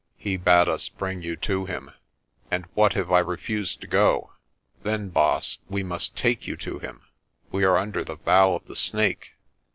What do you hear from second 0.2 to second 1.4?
bade us bring you